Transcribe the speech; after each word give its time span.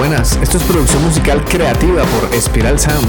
buenas. 0.00 0.38
Esto 0.40 0.56
es 0.56 0.62
producción 0.62 1.02
musical 1.04 1.44
creativa 1.44 2.02
por 2.04 2.40
Spiral 2.40 2.78
Sound. 2.78 3.06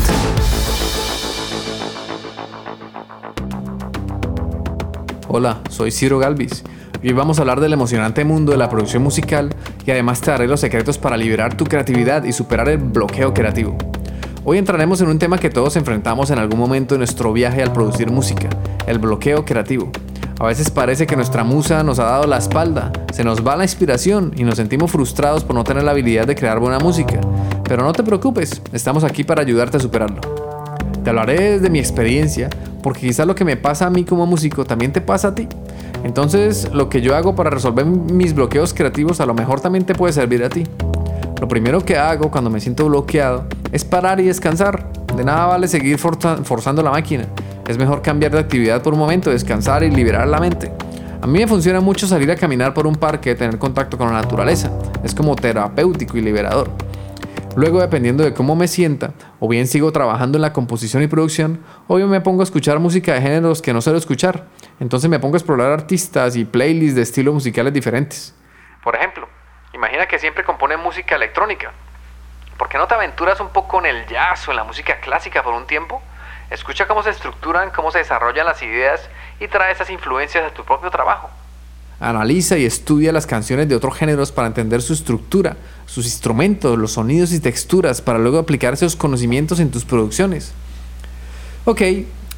Hola, 5.29 5.61
soy 5.69 5.89
Ciro 5.91 6.19
Galvis 6.19 6.65
y 7.01 7.07
hoy 7.07 7.13
vamos 7.13 7.39
a 7.39 7.43
hablar 7.43 7.61
del 7.61 7.71
emocionante 7.71 8.25
mundo 8.25 8.51
de 8.51 8.57
la 8.57 8.67
producción 8.69 9.03
musical 9.03 9.55
y 9.85 9.91
además 9.91 10.19
te 10.19 10.31
daré 10.31 10.49
los 10.49 10.59
secretos 10.59 10.97
para 10.97 11.15
liberar 11.15 11.55
tu 11.55 11.63
creatividad 11.63 12.25
y 12.25 12.33
superar 12.33 12.67
el 12.67 12.79
bloqueo 12.79 13.33
creativo. 13.33 13.77
Hoy 14.43 14.57
entraremos 14.57 14.99
en 14.99 15.07
un 15.07 15.17
tema 15.17 15.37
que 15.37 15.49
todos 15.49 15.77
enfrentamos 15.77 16.29
en 16.29 16.39
algún 16.39 16.59
momento 16.59 16.95
de 16.95 16.97
nuestro 16.97 17.31
viaje 17.31 17.63
al 17.63 17.71
producir 17.71 18.11
música, 18.11 18.49
el 18.85 18.99
bloqueo 18.99 19.45
creativo. 19.45 19.93
A 20.41 20.45
veces 20.47 20.71
parece 20.71 21.05
que 21.05 21.15
nuestra 21.15 21.43
musa 21.43 21.83
nos 21.83 21.99
ha 21.99 22.05
dado 22.05 22.25
la 22.25 22.39
espalda, 22.39 22.91
se 23.13 23.23
nos 23.23 23.45
va 23.45 23.55
la 23.55 23.63
inspiración 23.63 24.33
y 24.35 24.43
nos 24.43 24.55
sentimos 24.55 24.89
frustrados 24.89 25.43
por 25.43 25.55
no 25.55 25.63
tener 25.63 25.83
la 25.83 25.91
habilidad 25.91 26.25
de 26.25 26.33
crear 26.33 26.59
buena 26.59 26.79
música. 26.79 27.21
Pero 27.63 27.83
no 27.83 27.93
te 27.93 28.01
preocupes, 28.01 28.59
estamos 28.73 29.03
aquí 29.03 29.23
para 29.23 29.43
ayudarte 29.43 29.77
a 29.77 29.79
superarlo. 29.79 30.19
Te 31.03 31.11
hablaré 31.11 31.59
de 31.59 31.69
mi 31.69 31.77
experiencia, 31.77 32.49
porque 32.81 33.01
quizás 33.01 33.27
lo 33.27 33.35
que 33.35 33.45
me 33.45 33.55
pasa 33.55 33.85
a 33.85 33.91
mí 33.91 34.03
como 34.03 34.25
músico 34.25 34.65
también 34.65 34.91
te 34.91 34.99
pasa 34.99 35.27
a 35.27 35.35
ti. 35.35 35.47
Entonces, 36.03 36.73
lo 36.73 36.89
que 36.89 37.01
yo 37.01 37.15
hago 37.15 37.35
para 37.35 37.51
resolver 37.51 37.85
mis 37.85 38.33
bloqueos 38.33 38.73
creativos 38.73 39.21
a 39.21 39.27
lo 39.27 39.35
mejor 39.35 39.61
también 39.61 39.85
te 39.85 39.93
puede 39.93 40.11
servir 40.11 40.43
a 40.43 40.49
ti. 40.49 40.63
Lo 41.39 41.47
primero 41.47 41.85
que 41.85 41.97
hago 41.97 42.31
cuando 42.31 42.49
me 42.49 42.59
siento 42.59 42.87
bloqueado 42.87 43.45
es 43.71 43.85
parar 43.85 44.19
y 44.19 44.23
descansar. 44.25 44.91
De 45.15 45.23
nada 45.23 45.45
vale 45.45 45.67
seguir 45.67 45.99
forzando 45.99 46.81
la 46.81 46.89
máquina. 46.89 47.27
Es 47.67 47.77
mejor 47.77 48.01
cambiar 48.01 48.31
de 48.31 48.39
actividad 48.39 48.81
por 48.81 48.93
un 48.93 48.99
momento, 48.99 49.29
descansar 49.29 49.83
y 49.83 49.91
liberar 49.91 50.27
la 50.27 50.39
mente. 50.39 50.71
A 51.21 51.27
mí 51.27 51.39
me 51.39 51.47
funciona 51.47 51.79
mucho 51.79 52.07
salir 52.07 52.31
a 52.31 52.35
caminar 52.35 52.73
por 52.73 52.87
un 52.87 52.95
parque, 52.95 53.35
tener 53.35 53.59
contacto 53.59 53.97
con 53.97 54.07
la 54.07 54.21
naturaleza. 54.21 54.71
Es 55.03 55.13
como 55.13 55.35
terapéutico 55.35 56.17
y 56.17 56.21
liberador. 56.21 56.71
Luego, 57.55 57.81
dependiendo 57.81 58.23
de 58.23 58.33
cómo 58.33 58.55
me 58.55 58.67
sienta, 58.67 59.11
o 59.39 59.47
bien 59.47 59.67
sigo 59.67 59.91
trabajando 59.91 60.37
en 60.37 60.41
la 60.41 60.53
composición 60.53 61.03
y 61.03 61.07
producción, 61.07 61.61
o 61.87 61.97
bien 61.97 62.09
me 62.09 62.21
pongo 62.21 62.41
a 62.41 62.43
escuchar 62.45 62.79
música 62.79 63.13
de 63.13 63.21
géneros 63.21 63.61
que 63.61 63.73
no 63.73 63.81
suelo 63.81 63.99
escuchar. 63.99 64.47
Entonces 64.79 65.09
me 65.09 65.19
pongo 65.19 65.35
a 65.35 65.37
explorar 65.37 65.71
artistas 65.71 66.35
y 66.37 66.45
playlists 66.45 66.95
de 66.95 67.01
estilos 67.01 67.33
musicales 67.33 67.73
diferentes. 67.73 68.33
Por 68.83 68.95
ejemplo, 68.95 69.27
imagina 69.73 70.07
que 70.07 70.17
siempre 70.17 70.43
compone 70.43 70.77
música 70.77 71.15
electrónica. 71.15 71.71
¿Por 72.57 72.69
qué 72.69 72.77
no 72.77 72.87
te 72.87 72.95
aventuras 72.95 73.39
un 73.41 73.49
poco 73.49 73.79
en 73.79 73.85
el 73.85 74.07
jazz 74.07 74.47
o 74.47 74.51
en 74.51 74.57
la 74.57 74.63
música 74.63 74.99
clásica 75.01 75.43
por 75.43 75.53
un 75.53 75.67
tiempo? 75.67 76.01
Escucha 76.51 76.85
cómo 76.85 77.01
se 77.01 77.11
estructuran, 77.11 77.71
cómo 77.71 77.91
se 77.91 77.99
desarrollan 77.99 78.45
las 78.45 78.61
ideas 78.61 79.09
y 79.39 79.47
trae 79.47 79.71
esas 79.71 79.89
influencias 79.89 80.43
a 80.43 80.53
tu 80.53 80.65
propio 80.65 80.91
trabajo. 80.91 81.29
Analiza 81.97 82.57
y 82.57 82.65
estudia 82.65 83.13
las 83.13 83.25
canciones 83.25 83.69
de 83.69 83.75
otros 83.75 83.95
géneros 83.95 84.33
para 84.33 84.47
entender 84.47 84.81
su 84.81 84.91
estructura, 84.91 85.55
sus 85.85 86.03
instrumentos, 86.05 86.77
los 86.77 86.91
sonidos 86.91 87.31
y 87.31 87.39
texturas 87.39 88.01
para 88.01 88.19
luego 88.19 88.37
aplicar 88.37 88.73
esos 88.73 88.97
conocimientos 88.97 89.61
en 89.61 89.71
tus 89.71 89.85
producciones. 89.85 90.53
Ok, 91.63 91.81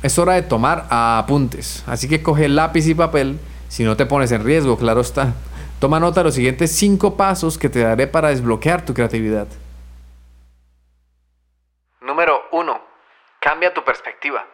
es 0.04 0.20
hora 0.20 0.34
de 0.34 0.44
tomar 0.44 0.86
apuntes, 0.92 1.84
así 1.88 2.08
que 2.08 2.22
coge 2.22 2.50
lápiz 2.50 2.86
y 2.86 2.94
papel, 2.94 3.40
si 3.68 3.84
no 3.84 3.98
te 3.98 4.06
pones 4.06 4.32
en 4.32 4.44
riesgo, 4.44 4.78
claro 4.78 5.02
está. 5.02 5.34
Toma 5.80 6.00
nota 6.00 6.20
de 6.20 6.26
los 6.26 6.36
siguientes 6.36 6.72
5 6.74 7.18
pasos 7.18 7.58
que 7.58 7.70
te 7.70 7.80
daré 7.80 8.06
para 8.06 8.30
desbloquear 8.30 8.86
tu 8.86 8.94
creatividad. 8.94 9.48
Número 12.02 12.42
1 12.52 12.94
Cambia 13.64 13.82
tu 13.82 13.86
perspectiva. 13.86 14.46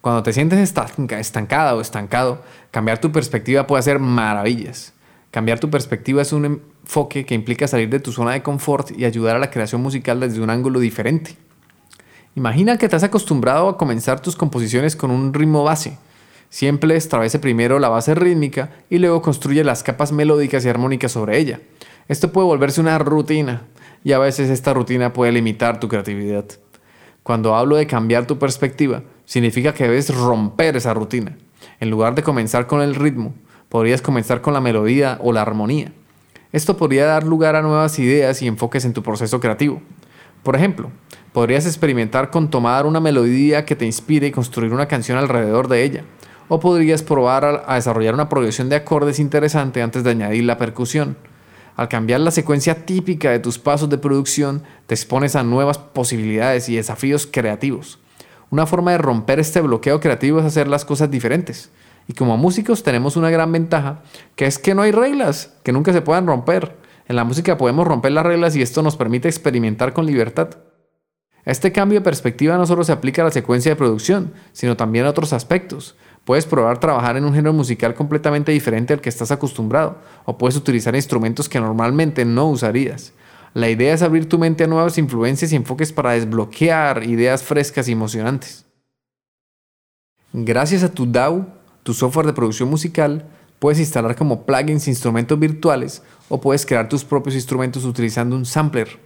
Cuando 0.00 0.24
te 0.24 0.32
sientes 0.32 0.58
estancada 0.58 1.76
o 1.76 1.80
estancado, 1.80 2.42
cambiar 2.72 2.98
tu 2.98 3.12
perspectiva 3.12 3.64
puede 3.64 3.78
hacer 3.78 4.00
maravillas. 4.00 4.92
Cambiar 5.30 5.60
tu 5.60 5.70
perspectiva 5.70 6.20
es 6.20 6.32
un 6.32 6.44
enfoque 6.82 7.24
que 7.24 7.36
implica 7.36 7.68
salir 7.68 7.88
de 7.90 8.00
tu 8.00 8.10
zona 8.10 8.32
de 8.32 8.42
confort 8.42 8.90
y 8.90 9.04
ayudar 9.04 9.36
a 9.36 9.38
la 9.38 9.50
creación 9.50 9.82
musical 9.82 10.18
desde 10.18 10.40
un 10.40 10.50
ángulo 10.50 10.80
diferente. 10.80 11.36
Imagina 12.34 12.76
que 12.76 12.88
te 12.88 12.96
has 12.96 13.04
acostumbrado 13.04 13.68
a 13.68 13.78
comenzar 13.78 14.18
tus 14.18 14.34
composiciones 14.34 14.96
con 14.96 15.12
un 15.12 15.32
ritmo 15.32 15.62
base. 15.62 15.96
Siempre 16.48 16.96
establece 16.96 17.38
primero 17.38 17.78
la 17.78 17.88
base 17.88 18.16
rítmica 18.16 18.70
y 18.90 18.98
luego 18.98 19.22
construye 19.22 19.62
las 19.62 19.84
capas 19.84 20.10
melódicas 20.10 20.64
y 20.64 20.68
armónicas 20.68 21.12
sobre 21.12 21.38
ella. 21.38 21.60
Esto 22.08 22.32
puede 22.32 22.48
volverse 22.48 22.80
una 22.80 22.98
rutina 22.98 23.62
y 24.02 24.10
a 24.10 24.18
veces 24.18 24.50
esta 24.50 24.74
rutina 24.74 25.12
puede 25.12 25.30
limitar 25.30 25.78
tu 25.78 25.86
creatividad. 25.86 26.46
Cuando 27.26 27.56
hablo 27.56 27.74
de 27.74 27.88
cambiar 27.88 28.24
tu 28.28 28.38
perspectiva, 28.38 29.02
significa 29.24 29.74
que 29.74 29.82
debes 29.82 30.14
romper 30.14 30.76
esa 30.76 30.94
rutina. 30.94 31.36
En 31.80 31.90
lugar 31.90 32.14
de 32.14 32.22
comenzar 32.22 32.68
con 32.68 32.82
el 32.82 32.94
ritmo, 32.94 33.34
podrías 33.68 34.00
comenzar 34.00 34.42
con 34.42 34.54
la 34.54 34.60
melodía 34.60 35.18
o 35.20 35.32
la 35.32 35.42
armonía. 35.42 35.92
Esto 36.52 36.76
podría 36.76 37.04
dar 37.04 37.24
lugar 37.24 37.56
a 37.56 37.62
nuevas 37.62 37.98
ideas 37.98 38.42
y 38.42 38.46
enfoques 38.46 38.84
en 38.84 38.92
tu 38.92 39.02
proceso 39.02 39.40
creativo. 39.40 39.82
Por 40.44 40.54
ejemplo, 40.54 40.92
podrías 41.32 41.66
experimentar 41.66 42.30
con 42.30 42.48
tomar 42.48 42.86
una 42.86 43.00
melodía 43.00 43.64
que 43.64 43.74
te 43.74 43.86
inspire 43.86 44.28
y 44.28 44.30
construir 44.30 44.72
una 44.72 44.86
canción 44.86 45.18
alrededor 45.18 45.66
de 45.66 45.82
ella. 45.82 46.04
O 46.46 46.60
podrías 46.60 47.02
probar 47.02 47.64
a, 47.66 47.74
desarrollar 47.74 48.14
una 48.14 48.28
progresión 48.28 48.68
de 48.68 48.76
acordes 48.76 49.18
interesante 49.18 49.82
antes 49.82 50.04
de 50.04 50.10
añadir 50.10 50.44
la 50.44 50.58
percusión. 50.58 51.16
Al 51.76 51.88
cambiar 51.88 52.20
la 52.20 52.30
secuencia 52.30 52.86
típica 52.86 53.30
de 53.30 53.38
tus 53.38 53.58
pasos 53.58 53.90
de 53.90 53.98
producción, 53.98 54.62
te 54.86 54.94
expones 54.94 55.36
a 55.36 55.42
nuevas 55.42 55.76
posibilidades 55.76 56.70
y 56.70 56.76
desafíos 56.76 57.28
creativos. 57.30 57.98
Una 58.50 58.64
forma 58.64 58.92
de 58.92 58.98
romper 58.98 59.40
este 59.40 59.60
bloqueo 59.60 60.00
creativo 60.00 60.38
es 60.38 60.46
hacer 60.46 60.68
las 60.68 60.86
cosas 60.86 61.10
diferentes. 61.10 61.70
Y 62.08 62.14
como 62.14 62.38
músicos 62.38 62.82
tenemos 62.82 63.16
una 63.16 63.28
gran 63.28 63.52
ventaja, 63.52 64.02
que 64.36 64.46
es 64.46 64.58
que 64.58 64.74
no 64.74 64.82
hay 64.82 64.92
reglas, 64.92 65.54
que 65.64 65.72
nunca 65.72 65.92
se 65.92 66.00
puedan 66.00 66.26
romper. 66.26 66.76
En 67.08 67.16
la 67.16 67.24
música 67.24 67.58
podemos 67.58 67.86
romper 67.86 68.12
las 68.12 68.24
reglas 68.24 68.56
y 68.56 68.62
esto 68.62 68.82
nos 68.82 68.96
permite 68.96 69.28
experimentar 69.28 69.92
con 69.92 70.06
libertad. 70.06 70.56
Este 71.44 71.72
cambio 71.72 72.00
de 72.00 72.04
perspectiva 72.04 72.56
no 72.56 72.66
solo 72.66 72.84
se 72.84 72.92
aplica 72.92 73.22
a 73.22 73.26
la 73.26 73.30
secuencia 73.30 73.70
de 73.72 73.76
producción, 73.76 74.32
sino 74.52 74.76
también 74.76 75.04
a 75.04 75.10
otros 75.10 75.32
aspectos. 75.32 75.94
Puedes 76.26 76.44
probar 76.44 76.80
trabajar 76.80 77.16
en 77.16 77.24
un 77.24 77.32
género 77.32 77.52
musical 77.52 77.94
completamente 77.94 78.50
diferente 78.50 78.92
al 78.92 79.00
que 79.00 79.08
estás 79.08 79.30
acostumbrado, 79.30 79.98
o 80.24 80.36
puedes 80.36 80.56
utilizar 80.56 80.96
instrumentos 80.96 81.48
que 81.48 81.60
normalmente 81.60 82.24
no 82.24 82.50
usarías. 82.50 83.12
La 83.54 83.70
idea 83.70 83.94
es 83.94 84.02
abrir 84.02 84.28
tu 84.28 84.36
mente 84.36 84.64
a 84.64 84.66
nuevas 84.66 84.98
influencias 84.98 85.52
y 85.52 85.56
enfoques 85.56 85.92
para 85.92 86.10
desbloquear 86.10 87.04
ideas 87.04 87.44
frescas 87.44 87.86
y 87.86 87.92
emocionantes. 87.92 88.66
Gracias 90.32 90.82
a 90.82 90.90
tu 90.90 91.06
DAW, 91.06 91.46
tu 91.84 91.94
software 91.94 92.26
de 92.26 92.32
producción 92.32 92.68
musical, 92.68 93.28
puedes 93.60 93.78
instalar 93.78 94.16
como 94.16 94.44
plugins 94.44 94.88
instrumentos 94.88 95.38
virtuales 95.38 96.02
o 96.28 96.40
puedes 96.40 96.66
crear 96.66 96.88
tus 96.88 97.04
propios 97.04 97.36
instrumentos 97.36 97.84
utilizando 97.84 98.34
un 98.34 98.46
sampler. 98.46 98.98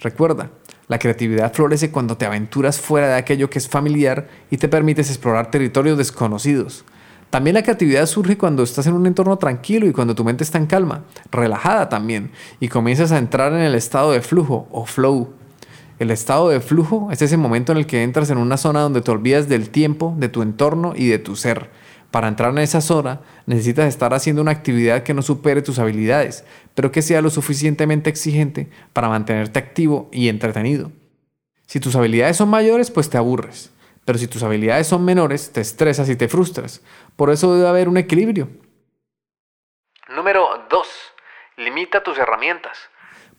Recuerda, 0.00 0.50
la 0.88 0.98
creatividad 0.98 1.52
florece 1.52 1.90
cuando 1.90 2.16
te 2.16 2.26
aventuras 2.26 2.80
fuera 2.80 3.08
de 3.08 3.14
aquello 3.14 3.48
que 3.48 3.58
es 3.58 3.68
familiar 3.68 4.28
y 4.50 4.58
te 4.58 4.68
permites 4.68 5.08
explorar 5.08 5.50
territorios 5.50 5.96
desconocidos. 5.96 6.84
También 7.30 7.54
la 7.54 7.62
creatividad 7.62 8.06
surge 8.06 8.38
cuando 8.38 8.62
estás 8.62 8.86
en 8.86 8.94
un 8.94 9.06
entorno 9.06 9.36
tranquilo 9.38 9.86
y 9.86 9.92
cuando 9.92 10.14
tu 10.14 10.24
mente 10.24 10.44
está 10.44 10.58
en 10.58 10.66
calma, 10.66 11.02
relajada 11.32 11.88
también, 11.88 12.30
y 12.60 12.68
comienzas 12.68 13.10
a 13.12 13.18
entrar 13.18 13.52
en 13.52 13.60
el 13.60 13.74
estado 13.74 14.12
de 14.12 14.20
flujo 14.20 14.68
o 14.70 14.86
flow. 14.86 15.32
El 15.98 16.10
estado 16.10 16.48
de 16.48 16.60
flujo 16.60 17.08
es 17.10 17.22
ese 17.22 17.36
momento 17.36 17.72
en 17.72 17.78
el 17.78 17.86
que 17.86 18.02
entras 18.02 18.30
en 18.30 18.38
una 18.38 18.56
zona 18.56 18.80
donde 18.80 19.00
te 19.00 19.10
olvidas 19.10 19.48
del 19.48 19.70
tiempo, 19.70 20.14
de 20.18 20.28
tu 20.28 20.42
entorno 20.42 20.92
y 20.94 21.08
de 21.08 21.18
tu 21.18 21.34
ser 21.34 21.70
para 22.14 22.28
entrar 22.28 22.52
en 22.52 22.58
esa 22.58 22.80
zona 22.80 23.22
necesitas 23.44 23.86
estar 23.86 24.14
haciendo 24.14 24.40
una 24.40 24.52
actividad 24.52 25.02
que 25.02 25.14
no 25.14 25.20
supere 25.20 25.62
tus 25.62 25.80
habilidades, 25.80 26.44
pero 26.76 26.92
que 26.92 27.02
sea 27.02 27.20
lo 27.20 27.28
suficientemente 27.28 28.08
exigente 28.08 28.70
para 28.92 29.08
mantenerte 29.08 29.58
activo 29.58 30.08
y 30.12 30.28
entretenido. 30.28 30.92
Si 31.66 31.80
tus 31.80 31.96
habilidades 31.96 32.36
son 32.36 32.50
mayores, 32.50 32.92
pues 32.92 33.10
te 33.10 33.18
aburres, 33.18 33.72
pero 34.04 34.16
si 34.16 34.28
tus 34.28 34.44
habilidades 34.44 34.86
son 34.86 35.04
menores, 35.04 35.52
te 35.52 35.60
estresas 35.60 36.08
y 36.08 36.14
te 36.14 36.28
frustras. 36.28 36.82
Por 37.16 37.30
eso 37.30 37.52
debe 37.52 37.66
haber 37.66 37.88
un 37.88 37.96
equilibrio. 37.96 38.48
Número 40.14 40.46
2. 40.70 40.88
Limita 41.56 42.00
tus 42.00 42.16
herramientas. 42.16 42.78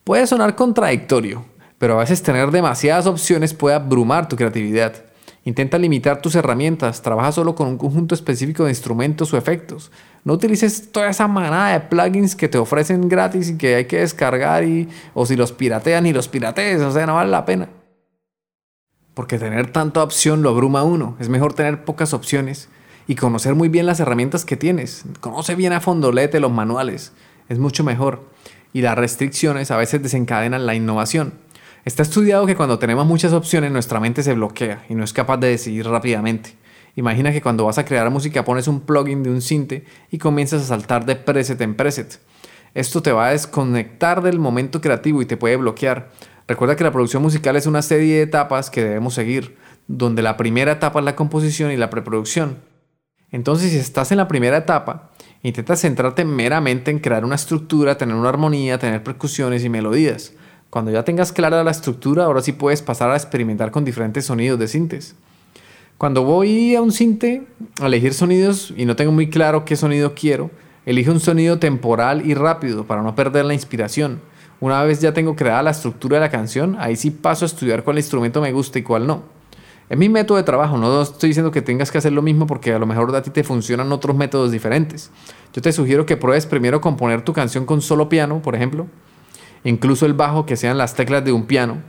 Puede 0.04 0.28
sonar 0.28 0.54
contradictorio, 0.54 1.46
pero 1.78 1.94
a 1.94 2.02
veces 2.02 2.22
tener 2.22 2.52
demasiadas 2.52 3.08
opciones 3.08 3.54
puede 3.54 3.78
abrumar 3.78 4.28
tu 4.28 4.36
creatividad. 4.36 5.05
Intenta 5.48 5.78
limitar 5.78 6.24
tus 6.24 6.34
herramientas, 6.34 7.04
trabaja 7.04 7.32
solo 7.32 7.54
con 7.54 7.68
un 7.68 7.78
conjunto 7.78 8.16
específico 8.16 8.64
de 8.64 8.72
instrumentos 8.72 9.32
o 9.32 9.38
efectos. 9.38 9.92
No 10.24 10.34
utilices 10.34 10.92
toda 10.92 11.08
esa 11.08 11.28
manada 11.28 11.72
de 11.72 11.82
plugins 11.82 12.36
que 12.36 12.48
te 12.48 12.58
ofrecen 12.58 13.08
gratis 13.08 13.50
y 13.50 13.58
que 13.58 13.76
hay 13.76 13.86
que 13.86 14.00
descargar 14.00 14.64
y 14.64 14.90
o 15.14 15.24
si 15.28 15.36
los 15.36 15.52
piratean 15.52 16.08
y 16.08 16.14
los 16.14 16.28
piratees, 16.28 16.82
o 16.82 16.92
sea, 16.92 17.06
no 17.06 17.14
vale 17.14 17.30
la 17.30 17.46
pena. 17.46 17.70
Porque 19.14 19.38
tener 19.38 19.72
tanta 19.72 20.02
opción 20.02 20.42
lo 20.42 20.50
abruma 20.50 20.84
uno. 20.84 21.16
Es 21.20 21.30
mejor 21.30 21.54
tener 21.54 21.86
pocas 21.86 22.16
opciones 22.16 22.68
y 23.06 23.14
conocer 23.14 23.54
muy 23.54 23.70
bien 23.70 23.86
las 23.86 24.00
herramientas 24.00 24.46
que 24.46 24.58
tienes. 24.58 25.06
Conoce 25.20 25.54
bien 25.54 25.74
a 25.74 25.80
fondo, 25.80 26.12
léete 26.12 26.40
los 26.40 26.52
manuales. 26.52 27.14
Es 27.50 27.60
mucho 27.60 27.84
mejor. 27.84 28.24
Y 28.74 28.82
las 28.82 28.98
restricciones 28.98 29.70
a 29.70 29.78
veces 29.78 30.02
desencadenan 30.02 30.66
la 30.66 30.74
innovación. 30.74 31.45
Está 31.86 32.02
estudiado 32.02 32.48
que 32.48 32.56
cuando 32.56 32.80
tenemos 32.80 33.06
muchas 33.06 33.32
opciones 33.32 33.72
nuestra 33.72 34.00
mente 34.00 34.24
se 34.24 34.34
bloquea 34.34 34.84
y 34.90 34.96
no 34.96 35.04
es 35.04 35.14
capaz 35.14 35.38
de 35.38 35.50
decidir 35.50 35.88
rápidamente. 35.88 36.56
Imagina 36.96 37.32
que 37.32 37.44
cuando 37.44 37.66
vas 37.66 37.78
a 37.78 37.86
crear 37.86 38.10
música 38.10 38.44
pones 38.44 38.68
un 38.68 38.82
plugin 38.82 39.22
de 39.22 39.30
un 39.30 39.40
sinte 39.40 39.86
y 40.10 40.18
comienzas 40.18 40.64
a 40.64 40.66
saltar 40.66 41.06
de 41.06 41.16
preset 41.16 41.62
en 41.62 41.76
preset. 41.76 42.20
Esto 42.74 43.04
te 43.04 43.12
va 43.12 43.28
a 43.28 43.32
desconectar 43.34 44.24
del 44.24 44.40
momento 44.40 44.82
creativo 44.82 45.22
y 45.22 45.28
te 45.28 45.38
puede 45.38 45.58
bloquear. 45.58 46.10
Recuerda 46.48 46.76
que 46.76 46.84
la 46.84 46.92
producción 46.92 47.22
musical 47.22 47.56
es 47.56 47.68
una 47.68 47.84
serie 47.84 48.16
de 48.16 48.24
etapas 48.24 48.72
que 48.72 48.84
debemos 48.84 49.14
seguir, 49.14 49.56
donde 49.88 50.24
la 50.24 50.38
primera 50.38 50.72
etapa 50.72 50.98
es 50.98 51.06
la 51.06 51.16
composición 51.16 51.72
y 51.72 51.78
la 51.78 51.92
preproducción. 51.92 52.58
Entonces, 53.30 53.70
si 53.72 53.78
estás 53.78 54.12
en 54.12 54.18
la 54.18 54.28
primera 54.28 54.58
etapa, 54.58 55.12
intenta 55.44 55.76
centrarte 55.76 56.26
meramente 56.26 56.90
en 56.90 56.98
crear 56.98 57.24
una 57.24 57.36
estructura, 57.36 57.96
tener 57.96 58.16
una 58.16 58.30
armonía, 58.30 58.80
tener 58.80 59.04
percusiones 59.04 59.64
y 59.64 59.70
melodías. 59.70 60.34
Cuando 60.75 60.92
ya 60.92 61.06
tengas 61.06 61.31
clara 61.31 61.63
la 61.63 61.72
estructura, 61.72 62.25
ahora 62.25 62.42
sí 62.42 62.51
puedes 62.51 62.81
pasar 62.81 63.10
a 63.10 63.16
experimentar 63.16 63.72
con 63.72 63.86
diferentes 63.86 64.25
sonidos 64.25 64.60
de 64.60 64.68
sintes. 64.68 65.16
Cuando 65.98 66.25
voy 66.25 66.75
a 66.75 66.81
un 66.81 66.92
cinte 66.92 67.48
a 67.80 67.86
elegir 67.86 68.13
sonidos 68.13 68.74
y 68.75 68.83
no 68.83 68.98
tengo 68.98 69.13
muy 69.13 69.30
claro 69.30 69.63
qué 69.63 69.77
sonido 69.77 70.13
quiero, 70.16 70.51
elige 70.86 71.12
un 71.12 71.22
sonido 71.22 71.60
temporal 71.60 72.25
y 72.25 72.33
rápido 72.33 72.86
para 72.86 73.04
no 73.04 73.16
perder 73.16 73.45
la 73.45 73.54
inspiración. 73.54 74.19
Una 74.60 74.83
vez 74.83 75.00
ya 75.00 75.13
tengo 75.13 75.38
creada 75.38 75.63
la 75.63 75.72
estructura 75.72 76.18
de 76.18 76.25
la 76.25 76.30
canción, 76.30 76.75
ahí 76.77 76.98
sí 76.98 77.10
paso 77.10 77.45
a 77.45 77.48
estudiar 77.48 77.86
cuál 77.86 77.95
instrumento 77.95 78.42
me 78.42 78.51
gusta 78.51 78.77
y 78.77 78.83
cuál 78.83 79.07
no. 79.07 79.24
Es 79.88 79.98
mi 79.98 80.10
método 80.10 80.36
de 80.36 80.44
trabajo, 80.44 80.77
no 80.77 81.01
estoy 81.01 81.30
diciendo 81.30 81.51
que 81.51 81.62
tengas 81.62 81.89
que 81.89 82.00
hacer 82.00 82.12
lo 82.12 82.22
mismo 82.22 82.48
porque 82.48 82.74
a 82.74 82.80
lo 82.80 82.86
mejor 82.86 83.16
a 83.16 83.22
ti 83.22 83.30
te 83.30 83.45
funcionan 83.45 83.94
otros 83.94 84.18
métodos 84.18 84.51
diferentes. 84.51 85.10
Yo 85.54 85.62
te 85.62 85.72
sugiero 85.72 86.06
que 86.06 86.18
pruebes 86.18 86.45
primero 86.45 86.81
componer 86.81 87.22
tu 87.22 87.31
canción 87.31 87.66
con 87.66 87.81
solo 87.81 88.10
piano, 88.10 88.42
por 88.42 88.56
ejemplo, 88.56 88.88
incluso 89.70 90.06
el 90.06 90.14
bajo 90.14 90.46
que 90.46 90.56
sean 90.56 90.78
las 90.78 90.96
teclas 90.96 91.26
de 91.26 91.34
un 91.34 91.46
piano, 91.46 91.82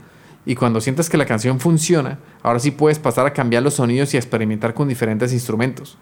y 0.45 0.55
cuando 0.55 0.81
sientas 0.81 1.09
que 1.09 1.17
la 1.17 1.25
canción 1.25 1.59
funciona, 1.59 2.19
ahora 2.41 2.59
sí 2.59 2.71
puedes 2.71 2.99
pasar 2.99 3.25
a 3.25 3.33
cambiar 3.33 3.63
los 3.63 3.75
sonidos 3.75 4.13
y 4.13 4.17
experimentar 4.17 4.73
con 4.73 4.87
diferentes 4.87 5.33
instrumentos. 5.33 5.97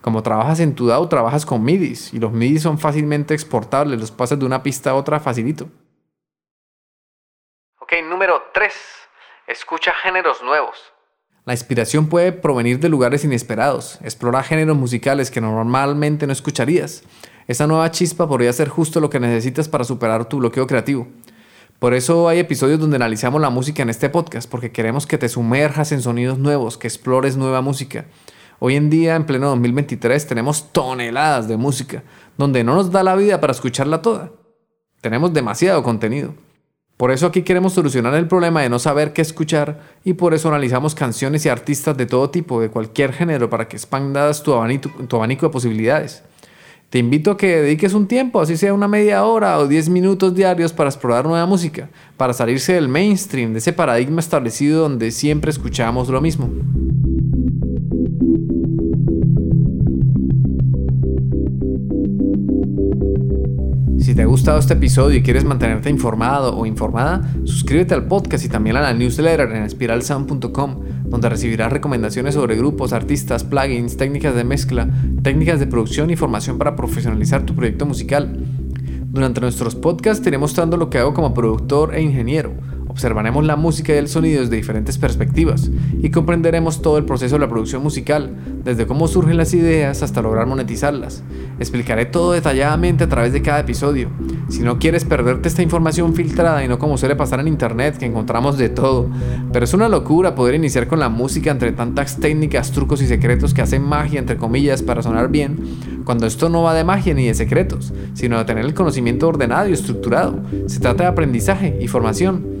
Como 0.00 0.22
trabajas 0.22 0.60
en 0.60 0.74
tu 0.74 0.86
DAW, 0.86 1.08
trabajas 1.08 1.46
con 1.46 1.62
MIDIs 1.62 2.12
y 2.12 2.18
los 2.18 2.32
MIDIs 2.32 2.62
son 2.62 2.78
fácilmente 2.78 3.34
exportables, 3.34 4.00
los 4.00 4.10
pasas 4.10 4.38
de 4.38 4.46
una 4.46 4.62
pista 4.62 4.90
a 4.90 4.94
otra 4.94 5.20
facilito. 5.20 5.68
Ok, 7.78 7.92
número 8.08 8.42
3. 8.54 8.72
Escucha 9.46 9.92
géneros 10.02 10.42
nuevos. 10.42 10.76
La 11.44 11.52
inspiración 11.52 12.08
puede 12.08 12.32
provenir 12.32 12.78
de 12.78 12.88
lugares 12.88 13.24
inesperados. 13.24 13.98
Explora 14.02 14.42
géneros 14.42 14.76
musicales 14.76 15.30
que 15.30 15.40
normalmente 15.40 16.26
no 16.26 16.32
escucharías. 16.32 17.02
Esa 17.46 17.66
nueva 17.66 17.90
chispa 17.90 18.28
podría 18.28 18.52
ser 18.52 18.68
justo 18.68 19.00
lo 19.00 19.10
que 19.10 19.20
necesitas 19.20 19.68
para 19.68 19.84
superar 19.84 20.28
tu 20.28 20.38
bloqueo 20.38 20.66
creativo. 20.66 21.08
Por 21.78 21.94
eso 21.94 22.28
hay 22.28 22.38
episodios 22.38 22.78
donde 22.78 22.96
analizamos 22.96 23.40
la 23.40 23.50
música 23.50 23.82
en 23.82 23.90
este 23.90 24.08
podcast, 24.08 24.48
porque 24.48 24.70
queremos 24.70 25.06
que 25.06 25.18
te 25.18 25.28
sumerjas 25.28 25.90
en 25.90 26.00
sonidos 26.00 26.38
nuevos, 26.38 26.78
que 26.78 26.86
explores 26.86 27.36
nueva 27.36 27.60
música. 27.60 28.04
Hoy 28.60 28.76
en 28.76 28.88
día, 28.88 29.16
en 29.16 29.26
pleno 29.26 29.48
2023, 29.48 30.24
tenemos 30.28 30.72
toneladas 30.72 31.48
de 31.48 31.56
música, 31.56 32.04
donde 32.38 32.62
no 32.62 32.76
nos 32.76 32.92
da 32.92 33.02
la 33.02 33.16
vida 33.16 33.40
para 33.40 33.52
escucharla 33.52 34.00
toda. 34.00 34.30
Tenemos 35.00 35.32
demasiado 35.32 35.82
contenido. 35.82 36.34
Por 36.96 37.10
eso 37.10 37.26
aquí 37.26 37.42
queremos 37.42 37.72
solucionar 37.72 38.14
el 38.14 38.28
problema 38.28 38.62
de 38.62 38.68
no 38.68 38.78
saber 38.78 39.12
qué 39.12 39.22
escuchar 39.22 39.80
y 40.04 40.12
por 40.12 40.34
eso 40.34 40.46
analizamos 40.46 40.94
canciones 40.94 41.44
y 41.44 41.48
artistas 41.48 41.96
de 41.96 42.06
todo 42.06 42.30
tipo, 42.30 42.60
de 42.60 42.70
cualquier 42.70 43.12
género, 43.12 43.50
para 43.50 43.66
que 43.66 43.74
expandas 43.74 44.44
tu 44.44 44.54
abanico, 44.54 44.88
tu 45.08 45.16
abanico 45.16 45.46
de 45.46 45.52
posibilidades. 45.52 46.22
Te 46.92 46.98
invito 46.98 47.30
a 47.30 47.36
que 47.38 47.62
dediques 47.62 47.94
un 47.94 48.06
tiempo, 48.06 48.38
así 48.38 48.58
sea 48.58 48.74
una 48.74 48.86
media 48.86 49.24
hora 49.24 49.58
o 49.58 49.66
10 49.66 49.88
minutos 49.88 50.34
diarios 50.34 50.74
para 50.74 50.90
explorar 50.90 51.24
nueva 51.24 51.46
música, 51.46 51.88
para 52.18 52.34
salirse 52.34 52.74
del 52.74 52.86
mainstream, 52.86 53.54
de 53.54 53.60
ese 53.60 53.72
paradigma 53.72 54.20
establecido 54.20 54.82
donde 54.82 55.10
siempre 55.10 55.50
escuchamos 55.50 56.10
lo 56.10 56.20
mismo. 56.20 56.50
Si 63.98 64.14
te 64.14 64.20
ha 64.20 64.26
gustado 64.26 64.58
este 64.58 64.74
episodio 64.74 65.16
y 65.16 65.22
quieres 65.22 65.44
mantenerte 65.44 65.88
informado 65.88 66.54
o 66.58 66.66
informada, 66.66 67.22
suscríbete 67.44 67.94
al 67.94 68.06
podcast 68.06 68.44
y 68.44 68.50
también 68.50 68.76
a 68.76 68.82
la 68.82 68.92
newsletter 68.92 69.50
en 69.50 69.62
espiralsound.com 69.62 70.82
donde 71.12 71.28
recibirás 71.28 71.70
recomendaciones 71.70 72.34
sobre 72.34 72.56
grupos, 72.56 72.94
artistas, 72.94 73.44
plugins, 73.44 73.98
técnicas 73.98 74.34
de 74.34 74.44
mezcla, 74.44 74.88
técnicas 75.22 75.60
de 75.60 75.66
producción 75.66 76.08
y 76.08 76.16
formación 76.16 76.56
para 76.56 76.74
profesionalizar 76.74 77.44
tu 77.44 77.54
proyecto 77.54 77.84
musical. 77.84 78.34
Durante 79.10 79.42
nuestros 79.42 79.74
podcasts 79.74 80.22
te 80.22 80.30
iré 80.30 80.38
mostrando 80.38 80.78
lo 80.78 80.88
que 80.88 80.96
hago 80.96 81.12
como 81.12 81.34
productor 81.34 81.94
e 81.94 82.00
ingeniero 82.00 82.54
Observaremos 82.92 83.42
la 83.46 83.56
música 83.56 83.94
y 83.94 83.96
el 83.96 84.06
sonido 84.06 84.42
desde 84.42 84.54
diferentes 84.54 84.98
perspectivas 84.98 85.70
y 86.02 86.10
comprenderemos 86.10 86.82
todo 86.82 86.98
el 86.98 87.06
proceso 87.06 87.36
de 87.36 87.40
la 87.40 87.48
producción 87.48 87.82
musical, 87.82 88.36
desde 88.64 88.86
cómo 88.86 89.08
surgen 89.08 89.38
las 89.38 89.54
ideas 89.54 90.02
hasta 90.02 90.20
lograr 90.20 90.46
monetizarlas. 90.46 91.24
Explicaré 91.58 92.04
todo 92.04 92.32
detalladamente 92.32 93.04
a 93.04 93.08
través 93.08 93.32
de 93.32 93.40
cada 93.40 93.60
episodio. 93.60 94.10
Si 94.50 94.60
no 94.60 94.78
quieres 94.78 95.06
perderte 95.06 95.48
esta 95.48 95.62
información 95.62 96.14
filtrada 96.14 96.62
y 96.62 96.68
no 96.68 96.78
como 96.78 96.98
suele 96.98 97.16
pasar 97.16 97.40
en 97.40 97.48
internet, 97.48 97.96
que 97.96 98.04
encontramos 98.04 98.58
de 98.58 98.68
todo, 98.68 99.08
pero 99.54 99.64
es 99.64 99.72
una 99.72 99.88
locura 99.88 100.34
poder 100.34 100.54
iniciar 100.54 100.86
con 100.86 101.00
la 101.00 101.08
música 101.08 101.50
entre 101.50 101.72
tantas 101.72 102.20
técnicas, 102.20 102.72
trucos 102.72 103.00
y 103.00 103.06
secretos 103.06 103.54
que 103.54 103.62
hacen 103.62 103.82
magia, 103.82 104.20
entre 104.20 104.36
comillas, 104.36 104.82
para 104.82 105.02
sonar 105.02 105.30
bien, 105.30 105.78
cuando 106.04 106.26
esto 106.26 106.50
no 106.50 106.62
va 106.62 106.74
de 106.74 106.84
magia 106.84 107.14
ni 107.14 107.26
de 107.26 107.34
secretos, 107.34 107.94
sino 108.12 108.36
de 108.36 108.44
tener 108.44 108.66
el 108.66 108.74
conocimiento 108.74 109.28
ordenado 109.28 109.66
y 109.70 109.72
estructurado. 109.72 110.40
Se 110.66 110.78
trata 110.78 111.04
de 111.04 111.08
aprendizaje 111.08 111.78
y 111.80 111.88
formación 111.88 112.60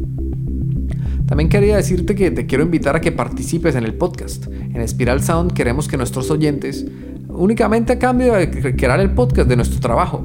También 1.31 1.47
quería 1.47 1.77
decirte 1.77 2.13
que 2.13 2.29
te 2.29 2.45
quiero 2.45 2.65
invitar 2.65 2.97
a 2.97 2.99
que 2.99 3.13
participes 3.13 3.75
en 3.75 3.85
el 3.85 3.93
podcast. 3.93 4.47
En 4.47 4.85
Spiral 4.85 5.23
Sound 5.23 5.53
queremos 5.53 5.87
que 5.87 5.95
nuestros 5.95 6.29
oyentes, 6.29 6.85
únicamente 7.29 7.93
a 7.93 7.99
cambio 7.99 8.33
de 8.33 8.75
crear 8.75 8.99
el 8.99 9.11
podcast 9.11 9.47
de 9.47 9.55
nuestro 9.55 9.79
trabajo, 9.79 10.21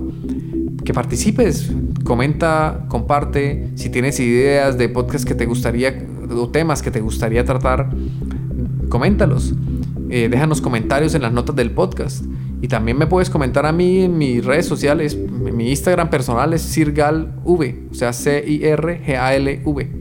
que 0.84 0.92
participes, 0.92 1.70
comenta, 2.02 2.86
comparte, 2.88 3.68
si 3.76 3.88
tienes 3.88 4.18
ideas 4.18 4.78
de 4.78 4.88
podcast 4.88 5.24
que 5.24 5.36
te 5.36 5.46
gustaría 5.46 5.96
o 6.28 6.48
temas 6.48 6.82
que 6.82 6.90
te 6.90 7.00
gustaría 7.00 7.44
tratar, 7.44 7.88
coméntalos. 8.88 9.54
Eh, 10.10 10.28
déjanos 10.28 10.60
comentarios 10.60 11.14
en 11.14 11.22
las 11.22 11.32
notas 11.32 11.54
del 11.54 11.70
podcast. 11.70 12.24
Y 12.60 12.66
también 12.66 12.98
me 12.98 13.06
puedes 13.06 13.30
comentar 13.30 13.64
a 13.64 13.70
mí 13.70 14.00
en 14.00 14.18
mis 14.18 14.44
redes 14.44 14.66
sociales. 14.66 15.16
Mi 15.16 15.70
Instagram 15.70 16.10
personal 16.10 16.52
es 16.52 16.62
cirgalv, 16.62 17.28
o 17.44 17.94
sea, 17.94 18.12
C-I-R-G-A-L-V. 18.12 19.95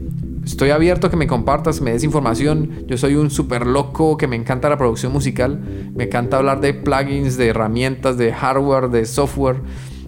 Estoy 0.46 0.70
abierto 0.70 1.08
a 1.08 1.10
que 1.10 1.16
me 1.16 1.26
compartas, 1.26 1.80
me 1.80 1.90
des 1.90 2.04
información. 2.04 2.86
Yo 2.86 2.96
soy 2.96 3.16
un 3.16 3.30
súper 3.30 3.66
loco 3.66 4.16
que 4.16 4.28
me 4.28 4.36
encanta 4.36 4.68
la 4.68 4.78
producción 4.78 5.12
musical. 5.12 5.58
Me 5.92 6.04
encanta 6.04 6.36
hablar 6.36 6.60
de 6.60 6.72
plugins, 6.72 7.36
de 7.36 7.48
herramientas, 7.48 8.16
de 8.16 8.32
hardware, 8.32 8.88
de 8.88 9.06
software. 9.06 9.56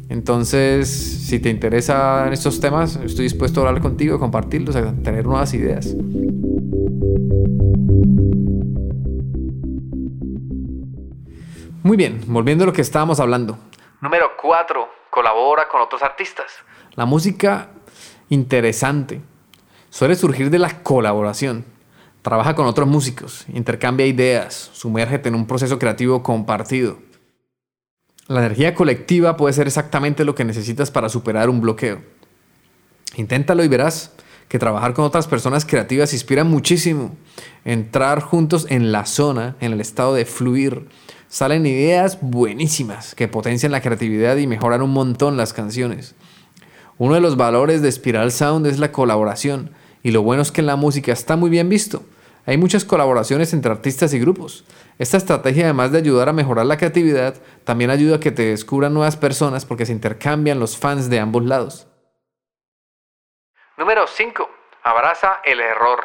Entonces, 0.08 0.88
si 0.88 1.40
te 1.40 1.50
interesan 1.50 2.32
estos 2.32 2.60
temas, 2.60 2.96
estoy 2.96 3.24
dispuesto 3.24 3.60
a 3.60 3.66
hablar 3.66 3.82
contigo, 3.82 4.20
compartirlos, 4.20 4.76
a 4.76 4.94
tener 5.02 5.26
nuevas 5.26 5.52
ideas. 5.54 5.96
Muy 11.82 11.96
bien, 11.96 12.20
volviendo 12.28 12.62
a 12.62 12.68
lo 12.68 12.72
que 12.72 12.82
estábamos 12.82 13.18
hablando. 13.18 13.58
Número 14.00 14.30
4. 14.40 14.88
Colabora 15.10 15.66
con 15.68 15.82
otros 15.82 16.00
artistas. 16.04 16.46
La 16.94 17.06
música 17.06 17.70
interesante 18.28 19.20
suele 19.90 20.14
surgir 20.16 20.50
de 20.50 20.58
la 20.58 20.82
colaboración. 20.82 21.64
Trabaja 22.22 22.54
con 22.54 22.66
otros 22.66 22.88
músicos, 22.88 23.44
intercambia 23.52 24.06
ideas, 24.06 24.70
sumérgete 24.72 25.28
en 25.28 25.34
un 25.34 25.46
proceso 25.46 25.78
creativo 25.78 26.22
compartido. 26.22 26.98
La 28.26 28.40
energía 28.40 28.74
colectiva 28.74 29.36
puede 29.36 29.54
ser 29.54 29.66
exactamente 29.66 30.24
lo 30.24 30.34
que 30.34 30.44
necesitas 30.44 30.90
para 30.90 31.08
superar 31.08 31.48
un 31.48 31.60
bloqueo. 31.60 32.02
Inténtalo 33.16 33.64
y 33.64 33.68
verás 33.68 34.12
que 34.48 34.58
trabajar 34.58 34.94
con 34.94 35.04
otras 35.04 35.26
personas 35.26 35.64
creativas 35.64 36.12
inspira 36.12 36.44
muchísimo. 36.44 37.16
Entrar 37.64 38.20
juntos 38.20 38.66
en 38.68 38.92
la 38.92 39.06
zona, 39.06 39.56
en 39.60 39.72
el 39.72 39.80
estado 39.80 40.14
de 40.14 40.24
fluir, 40.24 40.88
salen 41.28 41.66
ideas 41.66 42.18
buenísimas 42.20 43.14
que 43.14 43.28
potencian 43.28 43.72
la 43.72 43.80
creatividad 43.80 44.36
y 44.36 44.46
mejoran 44.46 44.82
un 44.82 44.90
montón 44.90 45.36
las 45.36 45.52
canciones. 45.52 46.14
Uno 46.98 47.14
de 47.14 47.20
los 47.20 47.36
valores 47.36 47.80
de 47.80 47.92
Spiral 47.92 48.32
Sound 48.32 48.66
es 48.66 48.80
la 48.80 48.90
colaboración, 48.90 49.70
y 50.02 50.10
lo 50.10 50.22
bueno 50.22 50.42
es 50.42 50.50
que 50.50 50.62
en 50.62 50.66
la 50.66 50.74
música 50.74 51.12
está 51.12 51.36
muy 51.36 51.48
bien 51.48 51.68
visto. 51.68 52.02
Hay 52.44 52.58
muchas 52.58 52.84
colaboraciones 52.84 53.52
entre 53.52 53.70
artistas 53.70 54.12
y 54.14 54.18
grupos. 54.18 54.64
Esta 54.98 55.16
estrategia, 55.16 55.64
además 55.64 55.92
de 55.92 55.98
ayudar 55.98 56.28
a 56.28 56.32
mejorar 56.32 56.66
la 56.66 56.76
creatividad, 56.76 57.36
también 57.62 57.90
ayuda 57.90 58.16
a 58.16 58.20
que 58.20 58.32
te 58.32 58.46
descubran 58.46 58.94
nuevas 58.94 59.16
personas 59.16 59.64
porque 59.64 59.86
se 59.86 59.92
intercambian 59.92 60.58
los 60.58 60.76
fans 60.76 61.08
de 61.08 61.20
ambos 61.20 61.44
lados. 61.44 61.86
Número 63.76 64.06
5. 64.08 64.48
Abraza 64.82 65.36
el 65.44 65.60
error. 65.60 66.00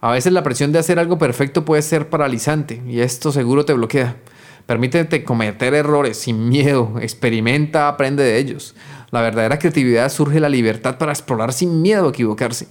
A 0.00 0.10
veces 0.10 0.32
la 0.32 0.42
presión 0.42 0.72
de 0.72 0.80
hacer 0.80 0.98
algo 0.98 1.16
perfecto 1.16 1.64
puede 1.64 1.82
ser 1.82 2.10
paralizante 2.10 2.82
y 2.86 3.02
esto 3.02 3.30
seguro 3.30 3.64
te 3.64 3.72
bloquea. 3.72 4.16
Permítete 4.66 5.24
cometer 5.24 5.74
errores 5.74 6.16
sin 6.16 6.48
miedo, 6.48 6.94
experimenta, 7.00 7.88
aprende 7.88 8.22
de 8.22 8.38
ellos. 8.38 8.74
La 9.10 9.20
verdadera 9.20 9.58
creatividad 9.58 10.08
surge 10.08 10.40
la 10.40 10.48
libertad 10.48 10.98
para 10.98 11.12
explorar 11.12 11.52
sin 11.52 11.82
miedo 11.82 12.06
a 12.06 12.10
equivocarse. 12.10 12.68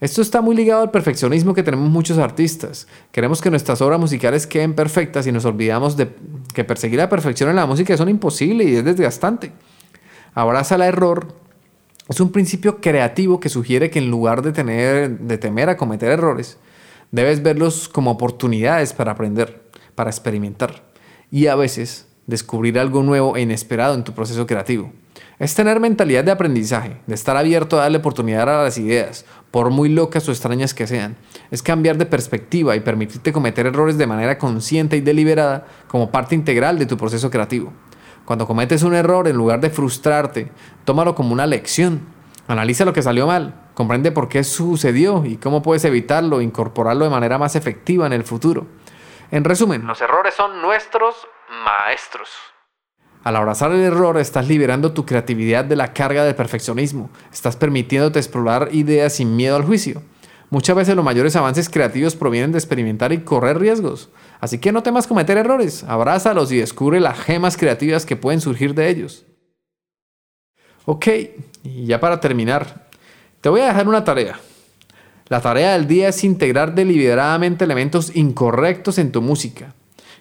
Esto 0.00 0.22
está 0.22 0.40
muy 0.40 0.54
ligado 0.54 0.82
al 0.82 0.90
perfeccionismo 0.90 1.54
que 1.54 1.62
tenemos 1.62 1.90
muchos 1.90 2.18
artistas. 2.18 2.86
Queremos 3.10 3.40
que 3.42 3.50
nuestras 3.50 3.80
obras 3.82 3.98
musicales 3.98 4.46
queden 4.46 4.74
perfectas 4.74 5.26
y 5.26 5.32
nos 5.32 5.44
olvidamos 5.44 5.96
de 5.96 6.08
que 6.54 6.64
perseguir 6.64 6.98
la 6.98 7.08
perfección 7.08 7.50
en 7.50 7.56
la 7.56 7.66
música 7.66 7.94
es 7.94 8.00
imposible 8.00 8.64
y 8.64 8.76
es 8.76 8.84
desgastante. 8.84 9.52
Abraza 10.34 10.76
el 10.76 10.82
error 10.82 11.34
es 12.08 12.20
un 12.20 12.32
principio 12.32 12.80
creativo 12.80 13.38
que 13.38 13.50
sugiere 13.50 13.90
que 13.90 13.98
en 13.98 14.10
lugar 14.10 14.40
de, 14.40 14.52
tener, 14.52 15.18
de 15.18 15.36
temer 15.36 15.68
a 15.68 15.76
cometer 15.76 16.10
errores, 16.10 16.56
debes 17.10 17.42
verlos 17.42 17.88
como 17.88 18.12
oportunidades 18.12 18.94
para 18.94 19.12
aprender, 19.12 19.60
para 19.94 20.08
experimentar 20.08 20.87
y 21.30 21.46
a 21.46 21.56
veces 21.56 22.06
descubrir 22.26 22.78
algo 22.78 23.02
nuevo 23.02 23.36
e 23.36 23.40
inesperado 23.40 23.94
en 23.94 24.04
tu 24.04 24.12
proceso 24.12 24.46
creativo. 24.46 24.92
Es 25.38 25.54
tener 25.54 25.78
mentalidad 25.80 26.24
de 26.24 26.32
aprendizaje, 26.32 26.96
de 27.06 27.14
estar 27.14 27.36
abierto 27.36 27.78
a 27.78 27.82
darle 27.82 27.98
oportunidad 27.98 28.48
a 28.48 28.64
las 28.64 28.76
ideas, 28.76 29.24
por 29.50 29.70
muy 29.70 29.88
locas 29.88 30.28
o 30.28 30.32
extrañas 30.32 30.74
que 30.74 30.86
sean. 30.86 31.16
Es 31.50 31.62
cambiar 31.62 31.96
de 31.96 32.06
perspectiva 32.06 32.74
y 32.76 32.80
permitirte 32.80 33.32
cometer 33.32 33.66
errores 33.66 33.96
de 33.98 34.06
manera 34.06 34.36
consciente 34.36 34.96
y 34.96 35.00
deliberada 35.00 35.66
como 35.86 36.10
parte 36.10 36.34
integral 36.34 36.78
de 36.78 36.86
tu 36.86 36.96
proceso 36.96 37.30
creativo. 37.30 37.72
Cuando 38.24 38.46
cometes 38.46 38.82
un 38.82 38.94
error, 38.94 39.26
en 39.26 39.36
lugar 39.36 39.60
de 39.60 39.70
frustrarte, 39.70 40.48
tómalo 40.84 41.14
como 41.14 41.32
una 41.32 41.46
lección. 41.46 42.00
Analiza 42.46 42.84
lo 42.84 42.92
que 42.92 43.02
salió 43.02 43.26
mal, 43.26 43.54
comprende 43.74 44.10
por 44.10 44.28
qué 44.28 44.44
sucedió 44.44 45.24
y 45.24 45.36
cómo 45.36 45.62
puedes 45.62 45.84
evitarlo 45.84 46.40
e 46.40 46.44
incorporarlo 46.44 47.04
de 47.04 47.10
manera 47.10 47.38
más 47.38 47.56
efectiva 47.56 48.06
en 48.06 48.12
el 48.12 48.24
futuro. 48.24 48.66
En 49.30 49.44
resumen, 49.44 49.86
Los 49.86 50.00
errores 50.00 50.34
son 50.34 50.62
nuestros 50.62 51.14
maestros. 51.64 52.30
Al 53.24 53.36
abrazar 53.36 53.72
el 53.72 53.82
error, 53.82 54.16
estás 54.16 54.48
liberando 54.48 54.92
tu 54.92 55.04
creatividad 55.04 55.64
de 55.64 55.76
la 55.76 55.92
carga 55.92 56.24
del 56.24 56.34
perfeccionismo. 56.34 57.10
Estás 57.32 57.56
permitiéndote 57.56 58.18
explorar 58.18 58.70
ideas 58.72 59.14
sin 59.14 59.36
miedo 59.36 59.56
al 59.56 59.64
juicio. 59.64 60.02
Muchas 60.50 60.76
veces 60.76 60.96
los 60.96 61.04
mayores 61.04 61.36
avances 61.36 61.68
creativos 61.68 62.16
provienen 62.16 62.52
de 62.52 62.58
experimentar 62.58 63.12
y 63.12 63.18
correr 63.18 63.58
riesgos. 63.58 64.08
Así 64.40 64.58
que 64.58 64.72
no 64.72 64.82
temas 64.82 65.06
cometer 65.06 65.36
errores, 65.36 65.84
abrázalos 65.84 66.50
y 66.52 66.58
descubre 66.58 67.00
las 67.00 67.18
gemas 67.18 67.58
creativas 67.58 68.06
que 68.06 68.16
pueden 68.16 68.40
surgir 68.40 68.74
de 68.74 68.88
ellos. 68.88 69.26
Ok, 70.86 71.06
y 71.64 71.84
ya 71.84 72.00
para 72.00 72.18
terminar, 72.18 72.88
te 73.42 73.50
voy 73.50 73.60
a 73.60 73.66
dejar 73.66 73.88
una 73.88 74.04
tarea. 74.04 74.40
La 75.28 75.42
tarea 75.42 75.74
del 75.74 75.86
día 75.86 76.08
es 76.08 76.24
integrar 76.24 76.74
deliberadamente 76.74 77.64
elementos 77.64 78.16
incorrectos 78.16 78.96
en 78.96 79.12
tu 79.12 79.20
música. 79.20 79.74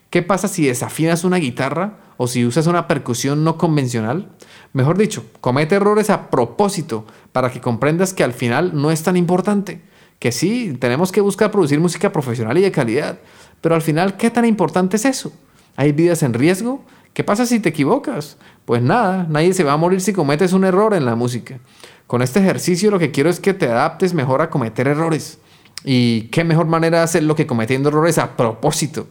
¿Qué 0.09 0.21
pasa 0.21 0.49
si 0.49 0.65
desafinas 0.65 1.23
una 1.23 1.37
guitarra 1.37 1.97
o 2.17 2.27
si 2.27 2.45
usas 2.45 2.67
una 2.67 2.89
percusión 2.89 3.45
no 3.45 3.57
convencional? 3.57 4.27
Mejor 4.73 4.97
dicho, 4.97 5.25
comete 5.39 5.75
errores 5.75 6.09
a 6.09 6.29
propósito 6.29 7.05
para 7.31 7.51
que 7.51 7.61
comprendas 7.61 8.13
que 8.13 8.25
al 8.25 8.33
final 8.33 8.71
no 8.73 8.91
es 8.91 9.03
tan 9.03 9.15
importante. 9.15 9.81
Que 10.19 10.33
sí, 10.33 10.75
tenemos 10.77 11.13
que 11.13 11.21
buscar 11.21 11.51
producir 11.51 11.79
música 11.79 12.11
profesional 12.11 12.57
y 12.57 12.61
de 12.61 12.71
calidad, 12.71 13.19
pero 13.61 13.75
al 13.75 13.81
final, 13.81 14.17
¿qué 14.17 14.29
tan 14.29 14.43
importante 14.43 14.97
es 14.97 15.05
eso? 15.05 15.31
¿Hay 15.77 15.93
vidas 15.93 16.21
en 16.21 16.33
riesgo? 16.33 16.83
¿Qué 17.13 17.23
pasa 17.23 17.45
si 17.45 17.59
te 17.59 17.69
equivocas? 17.69 18.37
Pues 18.65 18.81
nada, 18.81 19.25
nadie 19.29 19.53
se 19.53 19.63
va 19.63 19.73
a 19.73 19.77
morir 19.77 20.01
si 20.01 20.11
cometes 20.11 20.53
un 20.53 20.65
error 20.65 20.93
en 20.93 21.05
la 21.05 21.15
música. 21.15 21.59
Con 22.07 22.21
este 22.21 22.39
ejercicio 22.39 22.89
lo 22.89 22.99
que 22.99 23.11
quiero 23.11 23.29
es 23.29 23.41
que 23.41 23.53
te 23.53 23.67
adaptes 23.67 24.13
mejor 24.13 24.41
a 24.41 24.49
cometer 24.49 24.87
errores. 24.87 25.39
Y 25.83 26.23
qué 26.29 26.43
mejor 26.43 26.65
manera 26.65 26.99
de 26.99 27.03
hacerlo 27.03 27.35
que 27.35 27.45
cometiendo 27.45 27.89
errores 27.89 28.17
a 28.17 28.35
propósito. 28.35 29.07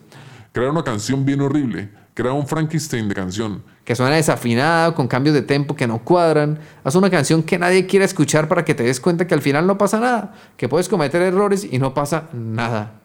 Crear 0.51 0.71
una 0.71 0.83
canción 0.83 1.23
bien 1.23 1.41
horrible. 1.41 1.89
Crear 2.15 2.33
un 2.33 2.47
Frankenstein 2.47 3.07
de 3.07 3.13
canción. 3.13 3.63
Que 3.85 3.95
suena 3.95 4.15
desafinado, 4.15 4.95
con 4.95 5.07
cambios 5.07 5.35
de 5.35 5.43
tempo 5.43 5.75
que 5.75 5.85
no 5.85 5.99
cuadran. 5.99 6.59
Haz 6.83 6.95
una 6.95 7.11
canción 7.11 7.43
que 7.43 7.59
nadie 7.59 7.85
quiera 7.85 8.03
escuchar 8.03 8.47
para 8.47 8.65
que 8.65 8.73
te 8.73 8.83
des 8.83 8.99
cuenta 8.99 9.27
que 9.27 9.35
al 9.35 9.41
final 9.43 9.67
no 9.67 9.77
pasa 9.77 9.99
nada. 9.99 10.33
Que 10.57 10.67
puedes 10.67 10.89
cometer 10.89 11.21
errores 11.21 11.67
y 11.71 11.77
no 11.77 11.93
pasa 11.93 12.29
nada. 12.33 13.01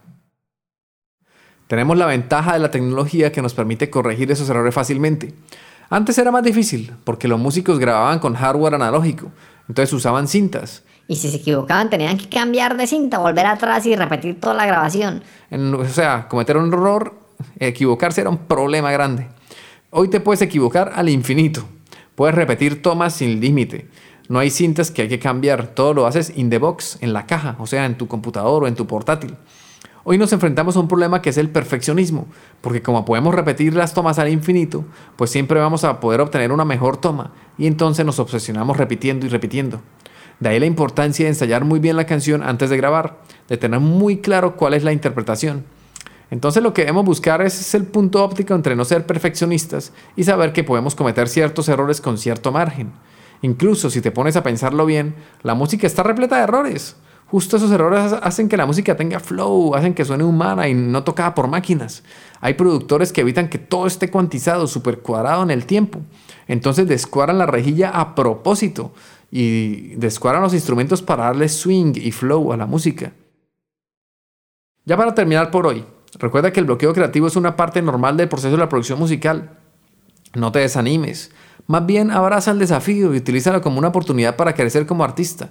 Tenemos 1.66 1.99
la 1.99 2.06
ventaja 2.06 2.54
de 2.54 2.58
la 2.58 2.70
tecnología 2.70 3.32
que 3.32 3.42
nos 3.42 3.52
permite 3.52 3.90
corregir 3.90 4.30
esos 4.32 4.49
errores 4.49 4.75
fácilmente. 4.75 5.34
Antes 5.90 6.16
era 6.16 6.30
más 6.30 6.42
difícil 6.42 6.90
porque 7.04 7.28
los 7.28 7.38
músicos 7.38 7.78
grababan 7.78 8.18
con 8.18 8.34
hardware 8.34 8.76
analógico, 8.76 9.30
entonces 9.69 9.92
usaban 9.92 10.28
cintas. 10.28 10.83
Y 11.09 11.16
si 11.16 11.31
se 11.31 11.38
equivocaban 11.38 11.90
tenían 11.90 12.16
que 12.16 12.28
cambiar 12.28 12.76
de 12.76 12.87
cinta, 12.87 13.19
volver 13.19 13.47
atrás 13.47 13.85
y 13.87 13.97
repetir 13.97 14.40
toda 14.40 14.54
la 14.54 14.66
grabación. 14.66 15.23
En- 15.50 15.75
o 15.75 15.85
sea, 15.87 16.28
cometer 16.28 16.57
un 16.57 16.73
error, 16.73 17.14
equivocarse 17.59 18.21
era 18.21 18.31
un 18.31 18.38
problema 18.38 18.90
grande. 18.92 19.26
Hoy 19.90 20.09
te 20.09 20.21
puedes 20.21 20.40
equivocar 20.42 20.92
al 20.95 21.09
infinito. 21.09 21.64
Puedes 22.14 22.35
repetir 22.35 22.81
tomas 22.83 23.14
sin 23.14 23.40
límite. 23.40 23.88
No 24.28 24.38
hay 24.38 24.50
cintas 24.50 24.90
que 24.90 25.02
hay 25.02 25.09
que 25.09 25.19
cambiar. 25.19 25.66
Todo 25.69 25.92
lo 25.92 26.07
haces 26.07 26.33
in 26.37 26.49
the 26.50 26.59
box, 26.59 26.99
en 27.00 27.12
la 27.12 27.26
caja, 27.26 27.57
o 27.59 27.66
sea, 27.66 27.85
en 27.85 27.99
tu 27.99 28.07
computador 28.07 28.64
o 28.64 28.66
en 28.69 28.75
tu 28.75 28.87
portátil. 28.87 29.35
Hoy 30.04 30.18
nos 30.18 30.32
enfrentamos 30.32 30.76
a 30.76 30.80
un 30.80 30.88
problema 30.88 31.23
que 31.23 31.30
es 31.30 31.38
el 31.38 31.49
perfeccionismo, 31.49 32.26
porque 32.61 32.82
como 32.82 33.04
podemos 33.04 33.32
repetir 33.32 33.75
las 33.75 33.94
tomas 33.94 34.18
al 34.18 34.30
infinito, 34.30 34.85
pues 35.14 35.30
siempre 35.30 35.61
vamos 35.61 35.85
a 35.85 36.00
poder 36.00 36.21
obtener 36.21 36.50
una 36.50 36.64
mejor 36.64 36.97
toma 36.97 37.30
y 37.56 37.68
entonces 37.68 38.04
nos 38.04 38.18
obsesionamos 38.18 38.76
repitiendo 38.76 39.26
y 39.26 39.28
repitiendo. 39.28 39.80
De 40.40 40.49
ahí 40.49 40.59
la 40.59 40.66
importancia 40.66 41.25
de 41.25 41.30
ensayar 41.30 41.64
muy 41.64 41.78
bien 41.78 41.97
la 41.97 42.06
canción 42.06 42.42
antes 42.42 42.68
de 42.68 42.76
grabar, 42.76 43.21
de 43.49 43.56
tener 43.56 43.78
muy 43.78 44.18
claro 44.18 44.56
cuál 44.56 44.75
es 44.75 44.82
la 44.82 44.92
interpretación. 44.92 45.64
Entonces 46.32 46.64
lo 46.64 46.75
que 46.75 46.82
debemos 46.82 47.04
buscar 47.04 47.40
es 47.40 47.73
el 47.76 47.85
punto 47.85 48.25
óptico 48.25 48.54
entre 48.54 48.75
no 48.75 48.85
ser 48.85 49.06
perfeccionistas 49.06 49.92
y 50.16 50.25
saber 50.25 50.52
que 50.52 50.64
podemos 50.64 50.97
cometer 50.97 51.28
ciertos 51.28 51.68
errores 51.68 52.00
con 52.00 52.18
cierto 52.18 52.50
margen. 52.50 52.90
Incluso 53.40 53.88
si 53.88 54.00
te 54.00 54.11
pones 54.11 54.35
a 54.35 54.42
pensarlo 54.42 54.85
bien, 54.85 55.14
la 55.42 55.54
música 55.54 55.87
está 55.87 56.02
repleta 56.02 56.38
de 56.38 56.42
errores. 56.42 56.97
Justo 57.32 57.56
esos 57.56 57.70
errores 57.70 58.12
hacen 58.12 58.46
que 58.46 58.58
la 58.58 58.66
música 58.66 58.94
tenga 58.94 59.18
flow, 59.18 59.74
hacen 59.74 59.94
que 59.94 60.04
suene 60.04 60.22
humana 60.22 60.68
y 60.68 60.74
no 60.74 61.02
tocada 61.02 61.34
por 61.34 61.48
máquinas. 61.48 62.02
Hay 62.42 62.52
productores 62.52 63.10
que 63.10 63.22
evitan 63.22 63.48
que 63.48 63.56
todo 63.56 63.86
esté 63.86 64.10
cuantizado, 64.10 64.66
super 64.66 64.98
cuadrado 64.98 65.42
en 65.42 65.50
el 65.50 65.64
tiempo. 65.64 66.00
Entonces 66.46 66.86
descuadran 66.86 67.38
la 67.38 67.46
rejilla 67.46 67.88
a 67.88 68.14
propósito 68.14 68.92
y 69.30 69.94
descuadran 69.94 70.42
los 70.42 70.52
instrumentos 70.52 71.00
para 71.00 71.24
darle 71.24 71.48
swing 71.48 71.94
y 71.96 72.12
flow 72.12 72.52
a 72.52 72.58
la 72.58 72.66
música. 72.66 73.14
Ya 74.84 74.98
para 74.98 75.14
terminar 75.14 75.50
por 75.50 75.66
hoy, 75.66 75.86
recuerda 76.18 76.52
que 76.52 76.60
el 76.60 76.66
bloqueo 76.66 76.92
creativo 76.92 77.28
es 77.28 77.36
una 77.36 77.56
parte 77.56 77.80
normal 77.80 78.18
del 78.18 78.28
proceso 78.28 78.50
de 78.50 78.58
la 78.58 78.68
producción 78.68 78.98
musical. 78.98 79.56
No 80.34 80.52
te 80.52 80.58
desanimes, 80.58 81.30
más 81.66 81.86
bien 81.86 82.10
abraza 82.10 82.50
el 82.50 82.58
desafío 82.58 83.14
y 83.14 83.16
utilízalo 83.16 83.62
como 83.62 83.78
una 83.78 83.88
oportunidad 83.88 84.36
para 84.36 84.52
crecer 84.52 84.84
como 84.84 85.02
artista. 85.02 85.48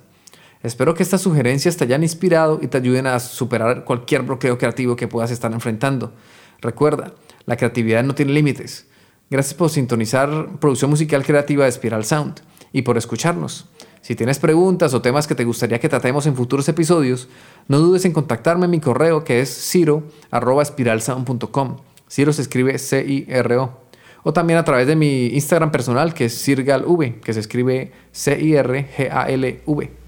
Espero 0.63 0.94
que 0.94 1.01
estas 1.01 1.22
sugerencias 1.22 1.75
te 1.75 1.86
hayan 1.86 2.03
inspirado 2.03 2.60
y 2.62 2.68
te 2.68 2.77
ayuden 2.77 3.08
a 3.08 3.20
superar 3.20 3.84
cualquier 3.84 4.22
bloqueo 4.22 4.60
creativo 4.60 4.96
que 4.96 5.08
puedas 5.08 5.32
estar 5.32 5.51
enfrentando. 5.51 6.13
Recuerda, 6.62 7.15
la 7.46 7.58
creatividad 7.58 8.03
no 8.03 8.13
tiene 8.13 8.34
límites. 8.34 8.86
Gracias 9.32 9.56
por 9.56 9.72
sintonizar 9.72 10.60
Producción 10.60 10.91
Musical 10.91 11.25
Creativa 11.25 11.65
de 11.65 11.72
Spiral 11.72 12.06
Sound 12.06 12.41
y 12.74 12.84
por 12.84 12.98
escucharnos. 12.98 13.65
Si 14.01 14.15
tienes 14.15 14.38
preguntas 14.39 14.94
o 14.94 15.01
temas 15.01 15.25
que 15.25 15.34
te 15.36 15.46
gustaría 15.46 15.80
que 15.80 15.89
tratemos 15.89 16.27
en 16.27 16.36
futuros 16.36 16.70
episodios, 16.70 17.27
no 17.68 17.80
dudes 17.80 18.06
en 18.06 18.13
contactarme 18.13 18.65
en 18.65 18.72
mi 18.72 18.80
correo 18.80 19.24
que 19.24 19.41
es 19.41 19.70
ciro.spiralsound.com. 19.70 21.77
Ciro 22.10 22.34
se 22.34 22.41
escribe 22.41 22.77
C-I-R-O. 22.77 23.80
O 24.24 24.34
también 24.34 24.60
a 24.60 24.65
través 24.65 24.86
de 24.86 24.96
mi 24.96 25.27
Instagram 25.27 25.72
personal 25.72 26.13
que 26.13 26.25
es 26.25 26.44
cirgalv, 26.44 27.22
que 27.22 27.34
se 27.34 27.39
escribe 27.39 27.91
C-I-R-G-A-L-V. 28.12 30.00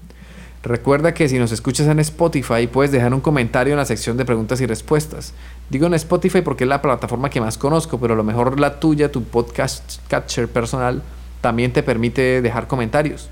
Recuerda 0.64 1.12
que 1.12 1.28
si 1.28 1.38
nos 1.38 1.52
escuchas 1.52 1.86
en 1.88 2.00
Spotify 2.00 2.66
puedes 2.66 2.90
dejar 2.90 3.12
un 3.12 3.20
comentario 3.20 3.74
en 3.74 3.78
la 3.78 3.84
sección 3.84 4.16
de 4.16 4.24
preguntas 4.24 4.62
y 4.62 4.66
respuestas. 4.66 5.34
Digo 5.68 5.86
en 5.86 5.92
Spotify 5.92 6.40
porque 6.40 6.64
es 6.64 6.68
la 6.68 6.80
plataforma 6.80 7.28
que 7.28 7.38
más 7.38 7.58
conozco, 7.58 8.00
pero 8.00 8.14
a 8.14 8.16
lo 8.16 8.24
mejor 8.24 8.58
la 8.58 8.80
tuya, 8.80 9.12
tu 9.12 9.22
podcast 9.24 10.00
catcher 10.08 10.48
personal, 10.48 11.02
también 11.42 11.74
te 11.74 11.82
permite 11.82 12.40
dejar 12.40 12.66
comentarios. 12.66 13.28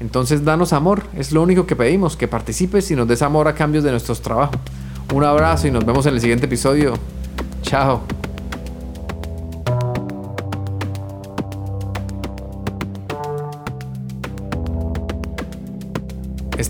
Entonces 0.00 0.44
danos 0.44 0.72
amor, 0.72 1.04
es 1.16 1.30
lo 1.30 1.42
único 1.42 1.64
que 1.64 1.76
pedimos, 1.76 2.16
que 2.16 2.26
participes 2.26 2.90
y 2.90 2.96
nos 2.96 3.06
des 3.06 3.22
amor 3.22 3.46
a 3.46 3.54
cambios 3.54 3.84
de 3.84 3.92
nuestros 3.92 4.20
trabajos. 4.20 4.58
Un 5.14 5.22
abrazo 5.22 5.68
y 5.68 5.70
nos 5.70 5.86
vemos 5.86 6.06
en 6.06 6.14
el 6.14 6.20
siguiente 6.20 6.46
episodio. 6.46 6.94
Chao. 7.62 8.02